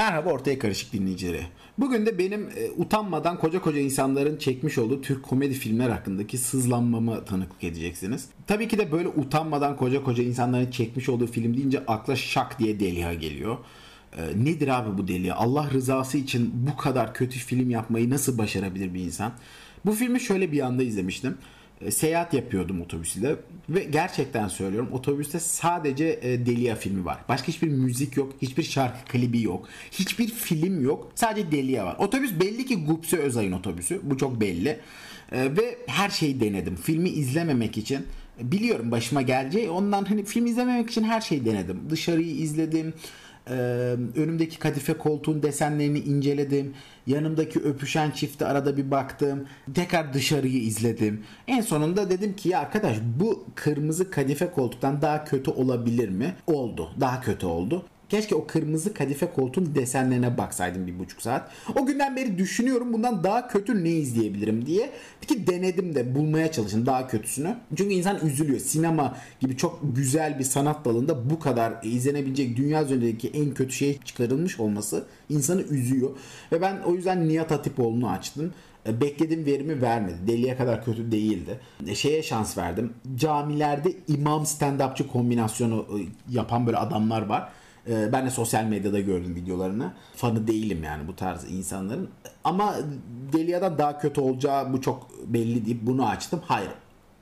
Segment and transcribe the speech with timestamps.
[0.00, 1.42] Merhaba ortaya karışık dinleyicileri.
[1.78, 7.24] Bugün de benim e, utanmadan koca koca insanların çekmiş olduğu Türk komedi filmler hakkındaki sızlanmamı
[7.24, 8.28] tanıklık edeceksiniz.
[8.46, 12.80] Tabii ki de böyle utanmadan koca koca insanların çekmiş olduğu film deyince akla şak diye
[12.80, 13.58] Deliha geliyor.
[14.16, 15.36] E, nedir abi bu Deliha?
[15.36, 19.32] Allah rızası için bu kadar kötü film yapmayı nasıl başarabilir bir insan?
[19.86, 21.38] Bu filmi şöyle bir anda izlemiştim.
[21.80, 23.36] E, seyahat yapıyordum otobüsle
[23.68, 27.18] ve gerçekten söylüyorum otobüste sadece e, Delia filmi var.
[27.28, 31.12] Başka hiçbir müzik yok, hiçbir şarkı klibi yok, hiçbir film yok.
[31.14, 31.96] Sadece Delia var.
[31.98, 34.00] Otobüs belli ki Gupse Özay'ın otobüsü.
[34.02, 34.80] Bu çok belli.
[35.32, 36.76] E, ve her şeyi denedim.
[36.76, 38.06] Filmi izlememek için
[38.40, 39.70] biliyorum başıma geleceği.
[39.70, 41.80] Ondan hani film izlememek için her şeyi denedim.
[41.90, 42.94] Dışarıyı izledim
[44.16, 46.74] önümdeki kadife koltuğun desenlerini inceledim.
[47.06, 49.46] Yanımdaki öpüşen çifte arada bir baktım.
[49.74, 51.24] Tekrar dışarıyı izledim.
[51.48, 56.34] En sonunda dedim ki ya arkadaş bu kırmızı kadife koltuktan daha kötü olabilir mi?
[56.46, 56.90] Oldu.
[57.00, 57.84] Daha kötü oldu.
[58.10, 61.50] Keşke o kırmızı kadife koltuğun desenlerine baksaydım bir buçuk saat.
[61.76, 64.90] O günden beri düşünüyorum bundan daha kötü ne izleyebilirim diye.
[65.20, 67.56] Peki denedim de bulmaya çalışın daha kötüsünü.
[67.76, 68.60] Çünkü insan üzülüyor.
[68.60, 73.98] Sinema gibi çok güzel bir sanat dalında bu kadar izlenebilecek dünya üzerindeki en kötü şey
[74.04, 76.10] çıkarılmış olması insanı üzüyor.
[76.52, 78.52] Ve ben o yüzden Nihat Hatipoğlu'nu açtım
[78.86, 80.16] e, beklediğim verimi vermedi.
[80.26, 81.60] Deliye kadar kötü değildi.
[81.86, 82.92] E, şeye şans verdim.
[83.16, 85.98] Camilerde imam stand-upçı kombinasyonu e,
[86.34, 87.48] yapan böyle adamlar var.
[87.88, 89.92] Ee, ben de sosyal medyada gördüm videolarını.
[90.16, 92.08] Fanı değilim yani bu tarz insanların.
[92.44, 92.74] Ama
[93.32, 96.40] Delia'da daha kötü olacağı bu çok belli deyip bunu açtım.
[96.46, 96.70] Hayır.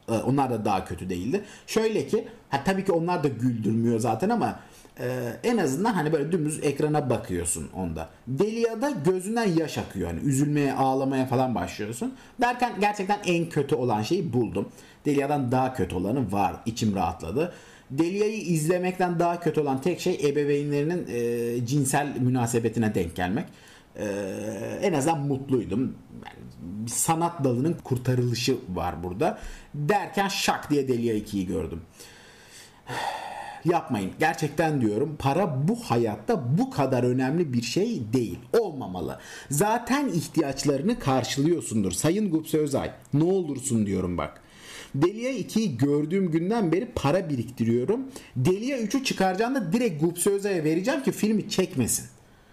[0.09, 1.45] Ee, onlar da daha kötü değildi.
[1.67, 4.61] Şöyle ki ha, tabii ki onlar da güldürmüyor zaten ama
[5.01, 8.09] e, en azından hani böyle dümdüz ekrana bakıyorsun onda.
[8.27, 10.09] Delia'da gözünden yaş akıyor.
[10.09, 12.15] Hani üzülmeye, ağlamaya falan başlıyorsun.
[12.41, 14.69] Derken gerçekten en kötü olan şeyi buldum.
[15.07, 16.57] Delia'dan daha kötü olanı var.
[16.67, 17.53] İçim rahatladı.
[17.91, 23.45] Delia'yı izlemekten daha kötü olan tek şey ebeveynlerinin e, cinsel münasebetine denk gelmek.
[23.97, 24.05] E,
[24.83, 25.95] en azından mutluydum.
[26.27, 29.39] Yani sanat dalının kurtarılışı var burada.
[29.75, 31.83] Derken şak diye Delia 2'yi gördüm.
[33.65, 34.13] Yapmayın.
[34.19, 38.39] Gerçekten diyorum para bu hayatta bu kadar önemli bir şey değil.
[38.61, 39.19] Olmamalı.
[39.51, 41.93] Zaten ihtiyaçlarını karşılıyorsundur.
[41.93, 44.43] Sayın Gupse Özay ne olursun diyorum bak.
[44.95, 48.01] Delia 2'yi gördüğüm günden beri para biriktiriyorum.
[48.37, 52.07] Delia 3'ü çıkaracağında direkt Gupse Özay'a vereceğim ki filmi çekmesin.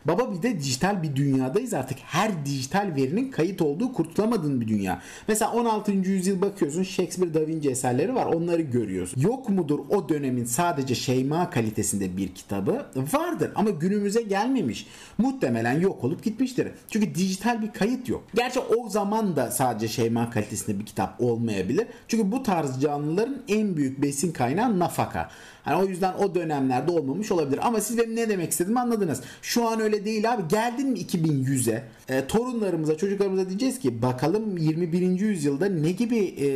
[0.07, 1.97] Baba bir de dijital bir dünyadayız artık.
[1.99, 5.01] Her dijital verinin kayıt olduğu kurtulamadığın bir dünya.
[5.27, 5.91] Mesela 16.
[5.91, 9.21] yüzyıl bakıyorsun Shakespeare Da Vinci eserleri var onları görüyorsun.
[9.21, 12.85] Yok mudur o dönemin sadece Şeyma kalitesinde bir kitabı?
[13.13, 14.87] Vardır ama günümüze gelmemiş.
[15.17, 16.67] Muhtemelen yok olup gitmiştir.
[16.89, 18.23] Çünkü dijital bir kayıt yok.
[18.35, 21.87] Gerçi o zaman da sadece Şeyma kalitesinde bir kitap olmayabilir.
[22.07, 25.29] Çünkü bu tarz canlıların en büyük besin kaynağı nafaka.
[25.65, 27.59] Hani o yüzden o dönemlerde olmamış olabilir.
[27.67, 29.21] Ama siz benim ne demek istediğimi anladınız.
[29.41, 30.47] Şu an öyle değil abi.
[30.47, 31.83] Geldin mi 2100'e?
[32.09, 35.19] E, torunlarımıza, çocuklarımıza diyeceğiz ki bakalım 21.
[35.19, 36.47] yüzyılda ne gibi e,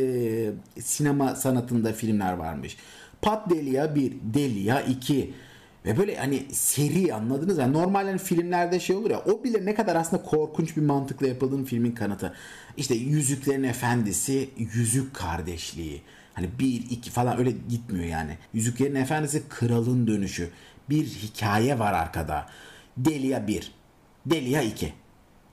[0.82, 2.76] sinema sanatında filmler varmış.
[3.22, 5.30] Pat Delia 1, Delia 2,
[5.84, 7.64] ve böyle hani seri anladınız ya.
[7.64, 9.22] Yani normal hani filmlerde şey olur ya.
[9.26, 12.34] O bile ne kadar aslında korkunç bir mantıkla yapıldığın filmin kanıtı.
[12.76, 16.02] İşte Yüzüklerin Efendisi, Yüzük Kardeşliği.
[16.34, 18.38] Hani bir iki falan öyle gitmiyor yani.
[18.54, 20.50] Yüzüklerin Efendisi kralın dönüşü.
[20.90, 22.46] Bir hikaye var arkada.
[22.96, 23.72] Delia 1.
[24.26, 24.92] Delia 2.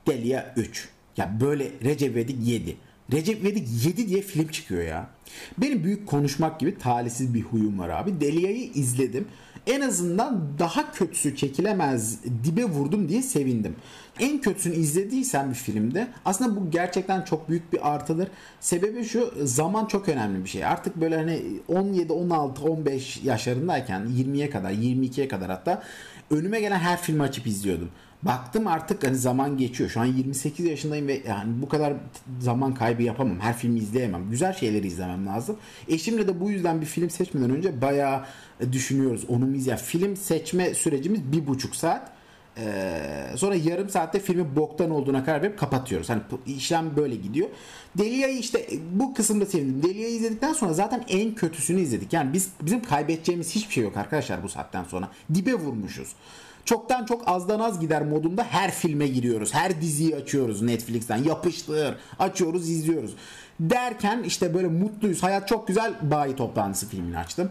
[0.08, 0.90] Delia 3.
[1.18, 2.78] Ya böyle Recep İvedik 7.
[3.12, 5.10] Recep İvedik 7 diye film çıkıyor ya.
[5.58, 8.22] Benim büyük konuşmak gibi talihsiz bir huyum var abi.
[8.22, 9.28] Delia'yı izledim
[9.68, 13.76] en azından daha kötüsü çekilemez dibe vurdum diye sevindim.
[14.20, 18.28] En kötüsünü izlediysen bir filmde aslında bu gerçekten çok büyük bir artıdır.
[18.60, 20.66] Sebebi şu zaman çok önemli bir şey.
[20.66, 25.84] Artık böyle hani 17, 16, 15 yaşlarındayken 20'ye kadar 22'ye kadar hatta
[26.32, 27.90] önüme gelen her filmi açıp izliyordum.
[28.24, 29.90] Baktım artık hani zaman geçiyor.
[29.90, 31.94] Şu an 28 yaşındayım ve yani bu kadar
[32.40, 33.40] zaman kaybı yapamam.
[33.40, 34.30] Her filmi izleyemem.
[34.30, 35.58] Güzel şeyleri izlemem lazım.
[35.88, 38.26] Eşimle de bu yüzden bir film seçmeden önce bayağı
[38.72, 39.26] düşünüyoruz.
[39.30, 39.86] Onu mu izleyelim?
[39.86, 42.17] Film seçme sürecimiz bir buçuk saat.
[42.60, 46.10] Ee, sonra yarım saatte filmi boktan olduğuna karar verip kapatıyoruz.
[46.10, 47.50] Hani işlem böyle gidiyor.
[47.98, 49.84] Delia'yı işte bu kısımda sevindim.
[49.84, 52.14] Delia'yı izledikten sonra zaten en kötüsünü izledik.
[52.14, 55.10] Yani biz bizim kaybedeceğimiz hiçbir şey yok arkadaşlar bu saatten sonra.
[55.34, 56.16] Dibe vurmuşuz
[56.68, 59.54] çoktan çok azdan az gider modunda her filme giriyoruz.
[59.54, 61.18] Her diziyi açıyoruz Netflix'ten.
[61.18, 61.96] Yapıştır.
[62.20, 63.16] Açıyoruz, izliyoruz.
[63.60, 65.24] Derken işte böyle mutluyuz.
[65.24, 65.94] Hayat çok güzel.
[66.02, 67.50] Bayi toplantısı filmini açtım.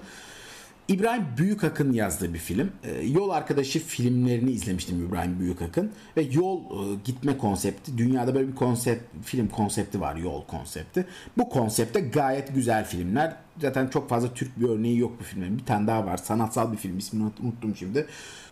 [0.88, 2.72] İbrahim Büyükak'ın yazdığı bir film.
[2.84, 7.98] Ee, yol arkadaşı filmlerini izlemiştim İbrahim Büyükak'ın ve yol e, gitme konsepti.
[7.98, 11.06] Dünyada böyle bir konsept film konsepti var, yol konsepti.
[11.38, 13.36] Bu konsepte gayet güzel filmler.
[13.58, 15.58] Zaten çok fazla Türk bir örneği yok bu filmin.
[15.58, 16.16] Bir tane daha var.
[16.16, 16.98] Sanatsal bir film.
[16.98, 18.06] ismini unuttum şimdi.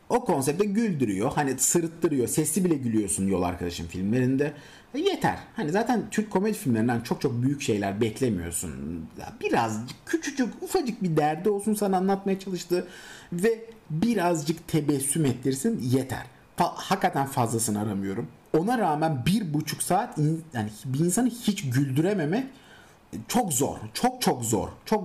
[0.08, 1.32] O konsepte güldürüyor.
[1.34, 2.28] Hani sırıttırıyor.
[2.28, 4.52] Sesli bile gülüyorsun yol arkadaşım filmlerinde.
[4.94, 5.38] E, yeter.
[5.56, 8.70] Hani zaten Türk komedi filmlerinden çok çok büyük şeyler beklemiyorsun.
[9.40, 12.86] Birazcık küçücük ufacık bir derdi olsun sana anlatmaya çalıştı
[13.32, 16.22] ve birazcık tebessüm ettirsin yeter.
[16.58, 18.28] Fa- hakikaten fazlasını aramıyorum.
[18.58, 22.44] Ona rağmen bir buçuk saat in- yani bir insanı hiç güldürememek
[23.28, 23.76] çok zor.
[23.94, 24.68] Çok çok zor.
[24.84, 25.04] Çok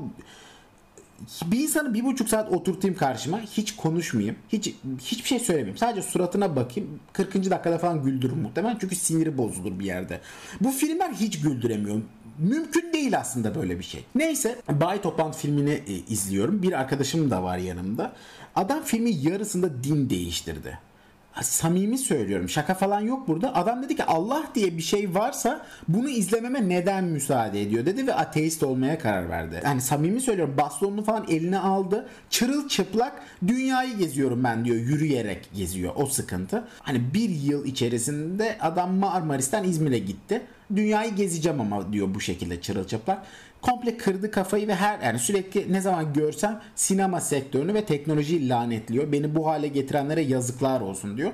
[1.45, 5.77] bir insanı bir buçuk saat oturtayım karşıma hiç konuşmayayım hiç hiçbir şey söylemeyeyim.
[5.77, 7.33] Sadece suratına bakayım 40.
[7.33, 10.21] dakikada falan güldürür muhtemelen çünkü siniri bozulur bir yerde.
[10.61, 12.01] Bu filmler hiç güldüremiyor.
[12.39, 14.05] Mümkün değil aslında böyle bir şey.
[14.15, 16.61] Neyse Bay Topan filmini e, izliyorum.
[16.63, 18.13] Bir arkadaşım da var yanımda.
[18.55, 20.79] Adam filmi yarısında din değiştirdi
[21.41, 23.55] samimi söylüyorum şaka falan yok burada.
[23.55, 28.13] Adam dedi ki Allah diye bir şey varsa bunu izlememe neden müsaade ediyor dedi ve
[28.13, 29.61] ateist olmaya karar verdi.
[29.65, 32.07] Yani samimi söylüyorum bastonunu falan eline aldı.
[32.29, 36.67] Çırılçıplak dünyayı geziyorum ben diyor yürüyerek geziyor o sıkıntı.
[36.79, 40.41] Hani bir yıl içerisinde adam Marmaris'ten İzmir'e gitti.
[40.75, 43.21] Dünyayı gezeceğim ama diyor bu şekilde çırılçıplak
[43.61, 49.11] komple kırdı kafayı ve her yani sürekli ne zaman görsem sinema sektörünü ve teknolojiyi lanetliyor.
[49.11, 51.31] Beni bu hale getirenlere yazıklar olsun diyor.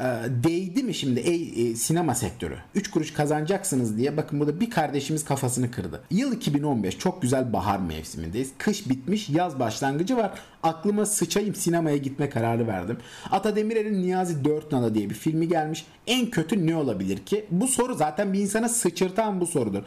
[0.00, 0.04] E,
[0.44, 5.24] değdi mi şimdi ey e, sinema sektörü 3 kuruş kazanacaksınız diye bakın burada bir kardeşimiz
[5.24, 6.02] kafasını kırdı.
[6.10, 8.50] Yıl 2015 çok güzel bahar mevsimindeyiz.
[8.58, 10.32] Kış bitmiş yaz başlangıcı var.
[10.62, 12.98] Aklıma sıçayım sinemaya gitme kararı verdim.
[13.30, 15.86] Ata Demirer'in Niyazi Dört Nala diye bir filmi gelmiş.
[16.06, 17.44] En kötü ne olabilir ki?
[17.50, 19.82] Bu soru zaten bir insana sıçırtan bu sorudur.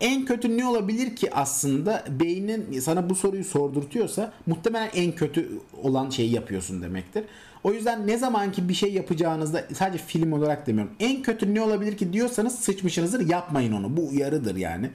[0.00, 5.48] En kötü ne olabilir ki aslında beynin sana bu soruyu sordurtuyorsa muhtemelen en kötü
[5.82, 7.24] olan şeyi yapıyorsun demektir.
[7.64, 10.92] O yüzden ne zamanki bir şey yapacağınızda sadece film olarak demiyorum.
[11.00, 13.96] En kötü ne olabilir ki diyorsanız sıçmışsınızdır yapmayın onu.
[13.96, 14.90] Bu uyarıdır yani.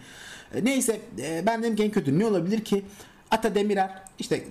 [0.55, 2.85] E, neyse e, ben dedim ki en kötü ne olabilir ki?
[3.31, 3.89] Ata Demirer
[4.19, 4.43] işte e,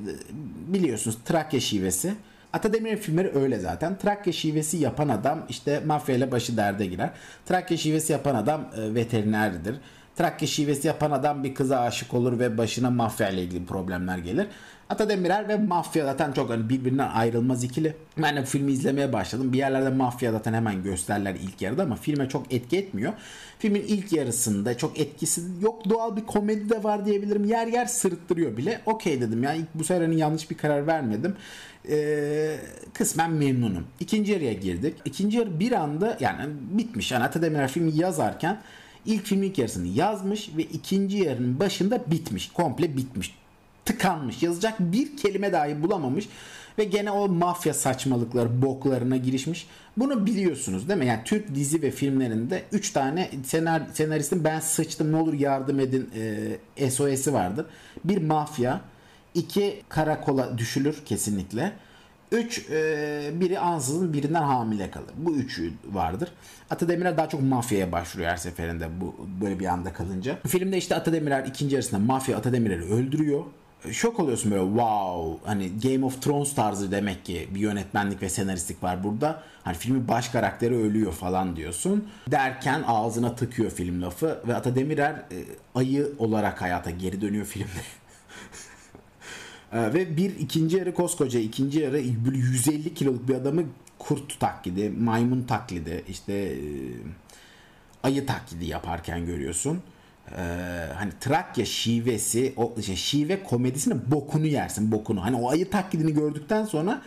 [0.66, 2.14] biliyorsunuz Trakya şivesi.
[2.52, 3.98] Ata Demirer'in filmleri öyle zaten.
[3.98, 7.10] Trakya şivesi yapan adam işte mafya ile başı derde girer.
[7.46, 9.76] Trakya şivesi yapan adam veterinerdir.
[10.16, 14.46] Trakya şivesi yapan adam bir kıza aşık olur ve başına mafya ile ilgili problemler gelir.
[14.92, 17.94] Ata Demirer ve mafya zaten çok hani birbirinden ayrılmaz ikili.
[18.18, 19.52] Ben de filmi izlemeye başladım.
[19.52, 23.12] Bir yerlerde mafya zaten hemen gösterler ilk yarıda ama filme çok etki etmiyor.
[23.58, 25.90] Filmin ilk yarısında çok etkisi yok.
[25.90, 27.44] Doğal bir komedi de var diyebilirim.
[27.44, 28.80] Yer yer sırıttırıyor bile.
[28.86, 31.36] Okey dedim yani bu sefer yanlış bir karar vermedim.
[31.88, 32.56] Ee,
[32.94, 33.84] kısmen memnunum.
[34.00, 34.94] İkinci yarıya girdik.
[35.04, 37.12] İkinci yarı bir anda yani bitmiş.
[37.12, 38.60] Yani Ata filmi yazarken
[39.06, 42.50] ilk filmin ilk yarısını yazmış ve ikinci yarının başında bitmiş.
[42.52, 43.41] Komple bitmiş
[43.84, 44.42] tıkanmış.
[44.42, 46.28] Yazacak bir kelime dahi bulamamış
[46.78, 49.66] ve gene o mafya saçmalıkları boklarına girişmiş.
[49.96, 51.06] Bunu biliyorsunuz değil mi?
[51.06, 56.10] Yani Türk dizi ve filmlerinde 3 tane senar, senaristin ben sıçtım ne olur yardım edin
[56.76, 57.66] e, SOS'i vardır.
[58.04, 58.80] Bir mafya,
[59.34, 61.72] iki karakola düşülür kesinlikle.
[62.32, 65.10] Üç, e, biri ansızın birinden hamile kalır.
[65.16, 66.32] Bu üçü vardır.
[66.70, 70.38] Ata Demirer daha çok mafyaya başvuruyor her seferinde bu böyle bir anda kalınca.
[70.46, 73.44] Filmde işte Ata Demirer ikinci yarısında mafya Ata Demirer'i öldürüyor
[73.90, 78.82] şok oluyorsun böyle wow hani Game of Thrones tarzı demek ki bir yönetmenlik ve senaristlik
[78.82, 79.42] var burada.
[79.64, 82.08] Hani filmin baş karakteri ölüyor falan diyorsun.
[82.30, 87.70] Derken ağzına tıkıyor film lafı ve Ata Demirer e, ayı olarak hayata geri dönüyor filmde.
[89.72, 91.94] e, ve bir ikinci yarı koskoca ikinci yarı
[92.26, 93.62] böyle 150 kiloluk bir adamı
[93.98, 96.58] kurt taklidi, maymun taklidi, işte e,
[98.02, 99.82] ayı taklidi yaparken görüyorsun
[100.36, 100.42] e,
[100.94, 105.24] hani Trakya şivesi o şey, şive komedisinin bokunu yersin bokunu.
[105.24, 107.02] Hani o ayı taklidini gördükten sonra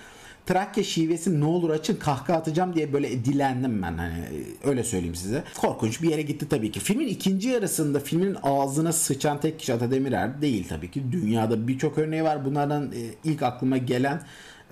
[0.46, 4.24] Trakya şivesi ne olur açın kahkaha atacağım diye böyle dilendim ben hani
[4.63, 5.44] öyle söyleyeyim size.
[5.58, 6.79] Korkunç bir yere gitti tabii ki.
[6.79, 11.12] Filmin ikinci yarısında filmin ağzına sıçan tek kişi Ata Demirer değil tabii ki.
[11.12, 12.46] Dünyada birçok örneği var.
[12.46, 14.22] Bunlardan e, ilk aklıma gelen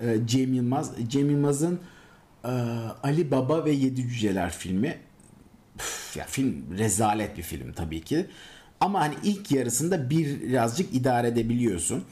[0.00, 0.90] e, Cem Yılmaz.
[1.08, 1.80] Cem Yılmaz'ın
[2.44, 2.48] e,
[3.02, 4.98] Ali Baba ve Yedi Cüceler filmi
[6.14, 8.26] ya film rezalet bir film tabii ki.
[8.80, 12.04] Ama hani ilk yarısında birazcık idare edebiliyorsun.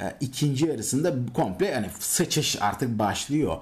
[0.00, 3.56] Ee, ikinci yarısında komple hani sıçış artık başlıyor.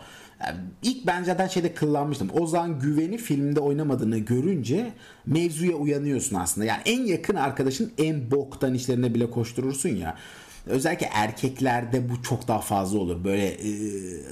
[0.47, 2.31] Yani ilk ben zaten şeyde kıllanmıştım.
[2.33, 4.93] Ozan Güven'i filmde oynamadığını görünce
[5.27, 6.67] mevzuya uyanıyorsun aslında.
[6.67, 10.17] Yani en yakın arkadaşın en boktan işlerine bile koşturursun ya.
[10.67, 13.25] Özellikle erkeklerde bu çok daha fazla olur.
[13.25, 13.71] Böyle e,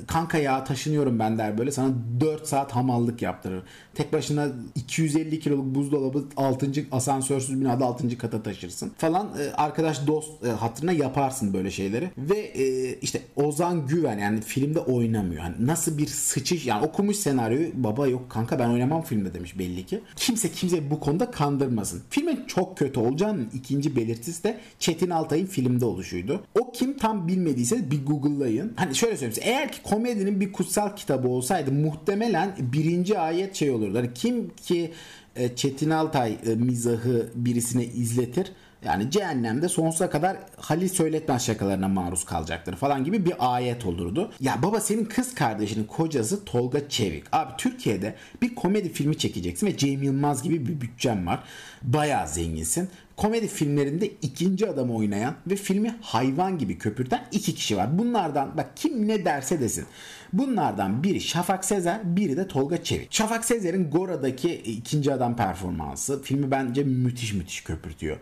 [0.07, 3.63] kanka ya taşınıyorum ben der böyle sana 4 saat hamallık yaptırır.
[3.95, 6.71] Tek başına 250 kiloluk buzdolabı 6.
[6.93, 8.19] asansörsüz binada 6.
[8.19, 9.29] kata taşırsın falan.
[9.39, 12.11] E, arkadaş dost e, hatırına yaparsın böyle şeyleri.
[12.19, 15.43] Ve e, işte Ozan Güven yani filmde oynamıyor.
[15.43, 19.87] Yani nasıl bir sıçış yani okumuş senaryoyu baba yok kanka ben oynamam filmde demiş belli
[19.87, 20.01] ki.
[20.17, 22.03] Kimse kimse bu konuda kandırmasın.
[22.11, 26.43] Filmin çok kötü olacağının ikinci belirtisi de Çetin Altay'ın filmde oluşuyor şuydu.
[26.61, 28.73] O kim tam bilmediyseniz bir Google'layın.
[28.77, 29.43] Hani şöyle söyleyeyim.
[29.47, 33.99] Eğer ki komedinin bir kutsal kitabı olsaydı muhtemelen birinci ayet şey olurdu.
[33.99, 34.93] Hani kim ki
[35.37, 38.53] e, Çetin Altay e, mizahı birisine izletir
[38.85, 44.33] yani cehennemde sonsuza kadar Halil söyletmez şakalarına maruz kalacaktır falan gibi bir ayet olurdu.
[44.41, 47.25] Ya baba senin kız kardeşinin kocası Tolga Çevik.
[47.33, 51.43] Abi Türkiye'de bir komedi filmi çekeceksin ve Cem Yılmaz gibi bir bütçem var.
[51.83, 52.89] Bayağı zenginsin.
[53.17, 57.99] Komedi filmlerinde ikinci adamı oynayan ve filmi hayvan gibi köpürten iki kişi var.
[57.99, 59.85] Bunlardan bak kim ne derse desin.
[60.33, 63.13] Bunlardan biri Şafak Sezer, biri de Tolga Çevik.
[63.13, 68.17] Şafak Sezer'in Gora'daki ikinci adam performansı filmi bence müthiş müthiş köpürtüyor.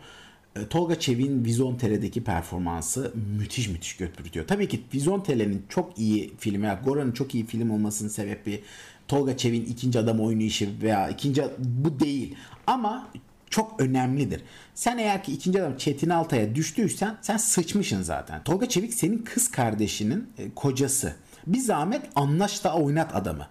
[0.59, 4.47] E, Tolga Çevik'in Vizontele'deki performansı müthiş müthiş götürüyor.
[4.47, 8.63] Tabii ki Vizontele'nin çok iyi filmi, yani Gora'nın çok iyi film olmasının sebebi
[9.09, 12.35] Tolga Çevik'in ikinci adam oynayışı veya ikinci bu değil.
[12.67, 13.09] Ama
[13.51, 14.43] çok önemlidir.
[14.75, 18.45] Sen eğer ki ikinci adam Çetin Altay'a düştüysen sen sıçmışsın zaten.
[18.45, 21.15] Tolga Çevik senin kız kardeşinin e, kocası.
[21.47, 23.47] Bir zahmet anlaş da oynat adamı.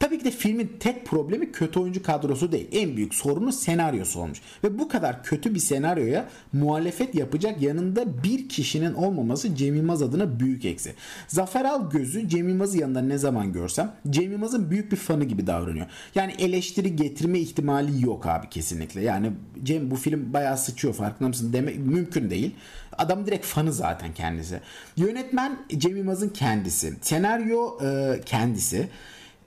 [0.00, 2.68] Tabii ki de filmin tek problemi kötü oyuncu kadrosu değil.
[2.72, 4.40] En büyük sorunu senaryosu olmuş.
[4.64, 10.40] Ve bu kadar kötü bir senaryoya muhalefet yapacak yanında bir kişinin olmaması Cem Yılmaz adına
[10.40, 10.94] büyük eksi.
[11.28, 15.46] Zafer Al gözü Cem Yılmaz'ı yanında ne zaman görsem Cem Yılmaz'ın büyük bir fanı gibi
[15.46, 15.86] davranıyor.
[16.14, 19.00] Yani eleştiri getirme ihtimali yok abi kesinlikle.
[19.00, 22.54] Yani Cem bu film bayağı sıçıyor farkında mısın demek mümkün değil.
[22.98, 24.60] Adam direkt fanı zaten kendisi.
[24.96, 26.94] Yönetmen Cem Yılmaz'ın kendisi.
[27.00, 28.88] Senaryo e, kendisi.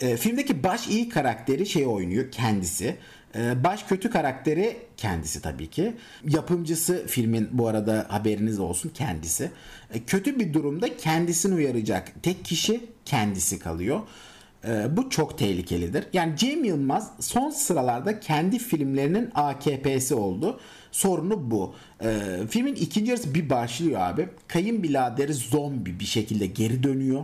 [0.02, 2.98] E, filmdeki baş iyi karakteri şey oynuyor kendisi.
[3.36, 5.94] E, baş kötü karakteri kendisi tabii ki.
[6.30, 9.52] Yapımcısı filmin bu arada haberiniz olsun kendisi.
[9.94, 14.00] E, kötü bir durumda kendisini uyaracak tek kişi kendisi kalıyor.
[14.68, 16.08] E, bu çok tehlikelidir.
[16.14, 20.60] Yani Cem Yılmaz son sıralarda kendi filmlerinin AKP'si oldu.
[20.92, 21.76] Sorunu bu.
[22.04, 24.30] E, filmin ikinci yarısı bir başlıyor abi.
[24.48, 27.24] Kayınbiraderi zombi bir şekilde geri dönüyor.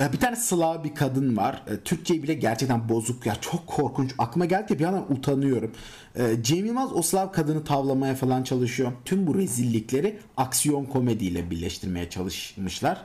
[0.00, 1.62] Ee, bir tane Slav bir kadın var.
[1.66, 3.36] Ee, Türkçeyi bile gerçekten bozuk ya.
[3.40, 4.14] Çok korkunç.
[4.18, 5.72] Aklıma geldi ki bir yandan utanıyorum.
[6.16, 8.92] Ee, Cem Yılmaz o Slav kadını tavlamaya falan çalışıyor.
[9.04, 13.02] Tüm bu rezillikleri aksiyon komediyle birleştirmeye çalışmışlar.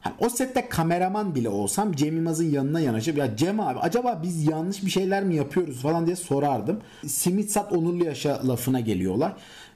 [0.00, 4.48] Hani o sette kameraman bile olsam Cem Yılmaz'ın yanına yanaşıp ya Cem abi acaba biz
[4.48, 6.80] yanlış bir şeyler mi yapıyoruz falan diye sorardım.
[7.06, 9.32] Simit sat onurlu yaşa lafına geliyorlar.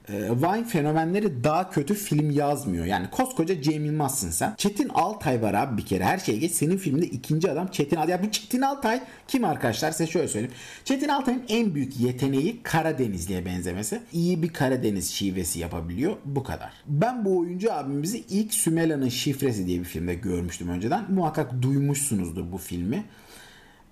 [0.09, 2.85] Ee, Vine fenomenleri daha kötü film yazmıyor.
[2.85, 4.53] Yani koskoca Cem Yılmaz'sın sen.
[4.57, 6.03] Çetin Altay var abi bir kere.
[6.03, 6.51] Her şeye geç.
[6.51, 8.11] Senin filmde ikinci adam Çetin Altay.
[8.11, 9.91] Ya bu Çetin Altay kim arkadaşlar?
[9.91, 10.55] Size şöyle söyleyeyim.
[10.85, 14.01] Çetin Altay'ın en büyük yeteneği Karadenizli'ye benzemesi.
[14.13, 16.17] İyi bir Karadeniz şivesi yapabiliyor.
[16.25, 16.71] Bu kadar.
[16.87, 21.11] Ben bu oyuncu abimizi ilk Sümela'nın Şifresi diye bir filmde görmüştüm önceden.
[21.11, 23.03] Muhakkak duymuşsunuzdur bu filmi.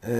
[0.07, 0.13] Ee,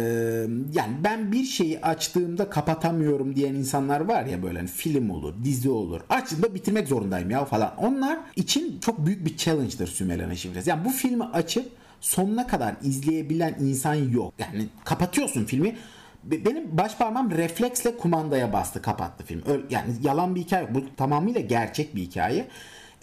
[0.73, 5.69] yani ben bir şeyi açtığımda kapatamıyorum diyen insanlar var ya böyle hani film olur, dizi
[5.69, 6.01] olur.
[6.09, 7.73] Açtığımda bitirmek zorundayım ya falan.
[7.77, 10.69] Onlar için çok büyük bir challenge'dır Sümela'nın şifresi.
[10.69, 14.33] Yani bu filmi açıp sonuna kadar izleyebilen insan yok.
[14.39, 15.75] Yani kapatıyorsun filmi
[16.23, 19.43] benim baş parmağım refleksle kumandaya bastı kapattı film.
[19.69, 20.75] Yani yalan bir hikaye.
[20.75, 22.47] Bu tamamıyla gerçek bir hikaye.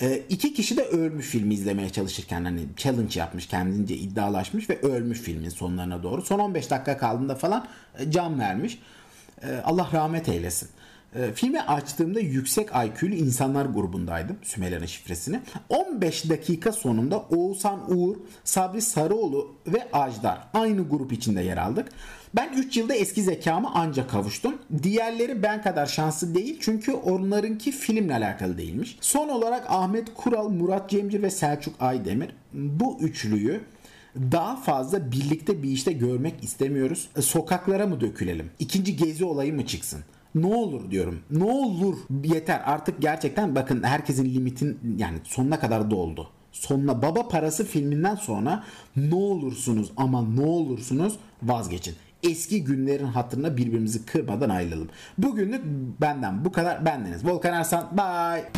[0.00, 5.20] E, iki kişi de ölmüş filmi izlemeye çalışırken hani challenge yapmış kendince iddialaşmış ve ölmüş
[5.20, 6.22] filmin sonlarına doğru.
[6.22, 7.66] Son 15 dakika kaldığında falan
[7.98, 8.78] e, can vermiş.
[9.42, 10.68] E, Allah rahmet eylesin.
[11.16, 15.40] E, filmi açtığımda yüksek IQ'lu insanlar grubundaydım Sümela'nın şifresini.
[15.68, 21.88] 15 dakika sonunda Oğuzhan Uğur, Sabri Sarıoğlu ve Ajdar aynı grup içinde yer aldık.
[22.36, 24.54] Ben 3 yılda eski zekama ancak kavuştum.
[24.82, 28.98] Diğerleri ben kadar şanslı değil çünkü onlarınki filmle alakalı değilmiş.
[29.00, 33.60] Son olarak Ahmet Kural, Murat Cemcir ve Selçuk Aydemir bu üçlüyü
[34.16, 37.08] daha fazla birlikte bir işte görmek istemiyoruz.
[37.20, 38.50] Sokaklara mı dökülelim?
[38.58, 40.00] İkinci gezi olayı mı çıksın?
[40.34, 41.20] Ne olur diyorum.
[41.30, 46.28] Ne olur yeter artık gerçekten bakın herkesin limitin yani sonuna kadar doldu.
[46.52, 48.64] Sonuna baba parası filminden sonra
[48.96, 54.88] ne olursunuz ama ne olursunuz vazgeçin eski günlerin hatırına birbirimizi kırmadan ayrılalım.
[55.18, 55.64] Bugünlük
[56.00, 56.86] benden bu kadar.
[56.86, 57.96] Bendeniz Volkan Arslan.
[57.96, 58.52] Bye.